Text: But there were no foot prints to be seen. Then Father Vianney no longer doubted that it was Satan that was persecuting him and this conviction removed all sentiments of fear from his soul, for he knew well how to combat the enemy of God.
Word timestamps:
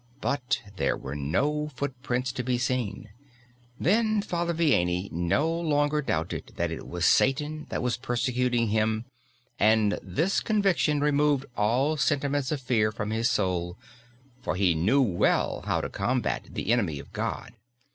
But 0.19 0.63
there 0.77 0.97
were 0.97 1.13
no 1.13 1.67
foot 1.67 1.93
prints 2.01 2.31
to 2.31 2.41
be 2.43 2.57
seen. 2.57 3.11
Then 3.79 4.23
Father 4.23 4.51
Vianney 4.51 5.11
no 5.11 5.47
longer 5.55 6.01
doubted 6.01 6.53
that 6.55 6.71
it 6.71 6.87
was 6.87 7.05
Satan 7.05 7.67
that 7.69 7.83
was 7.83 7.97
persecuting 7.97 8.69
him 8.69 9.05
and 9.59 9.99
this 10.01 10.39
conviction 10.39 11.01
removed 11.01 11.45
all 11.55 11.97
sentiments 11.97 12.51
of 12.51 12.59
fear 12.61 12.91
from 12.91 13.11
his 13.11 13.29
soul, 13.29 13.77
for 14.41 14.55
he 14.55 14.73
knew 14.73 15.03
well 15.03 15.61
how 15.67 15.81
to 15.81 15.87
combat 15.87 16.47
the 16.49 16.71
enemy 16.73 16.97
of 16.97 17.13
God. 17.13 17.53